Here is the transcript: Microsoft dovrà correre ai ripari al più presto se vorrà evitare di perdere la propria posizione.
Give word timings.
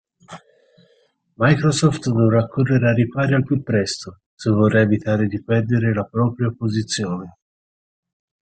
Microsoft 1.37 2.07
dovrà 2.09 2.47
correre 2.47 2.87
ai 2.89 2.95
ripari 2.95 3.35
al 3.35 3.43
più 3.43 3.61
presto 3.61 4.21
se 4.33 4.49
vorrà 4.49 4.81
evitare 4.81 5.27
di 5.27 5.43
perdere 5.43 5.93
la 5.93 6.05
propria 6.05 6.51
posizione. 6.57 7.37